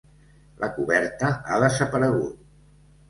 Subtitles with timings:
[0.61, 2.41] La coberta ha desaparegut.